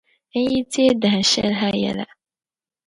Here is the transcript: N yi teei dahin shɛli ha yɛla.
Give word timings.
N 0.33 0.35
yi 0.49 0.59
teei 0.71 0.91
dahin 1.01 1.29
shɛli 1.31 1.55
ha 1.61 1.69
yɛla. 1.81 2.05